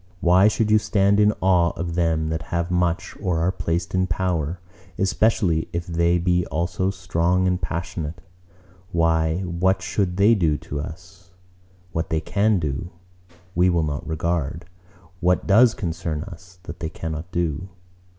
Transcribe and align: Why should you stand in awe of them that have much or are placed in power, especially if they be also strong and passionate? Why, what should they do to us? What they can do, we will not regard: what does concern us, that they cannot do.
Why 0.19 0.47
should 0.47 0.71
you 0.71 0.79
stand 0.79 1.19
in 1.19 1.31
awe 1.41 1.73
of 1.75 1.93
them 1.93 2.29
that 2.29 2.41
have 2.49 2.71
much 2.71 3.15
or 3.21 3.37
are 3.37 3.51
placed 3.51 3.93
in 3.93 4.07
power, 4.07 4.59
especially 4.97 5.69
if 5.73 5.85
they 5.85 6.17
be 6.17 6.43
also 6.47 6.89
strong 6.89 7.45
and 7.45 7.61
passionate? 7.61 8.19
Why, 8.91 9.41
what 9.41 9.83
should 9.83 10.17
they 10.17 10.33
do 10.33 10.57
to 10.57 10.79
us? 10.79 11.33
What 11.91 12.09
they 12.09 12.19
can 12.19 12.57
do, 12.57 12.89
we 13.53 13.69
will 13.69 13.83
not 13.83 14.07
regard: 14.07 14.65
what 15.19 15.45
does 15.45 15.75
concern 15.75 16.23
us, 16.23 16.57
that 16.63 16.79
they 16.79 16.89
cannot 16.89 17.31
do. 17.31 17.69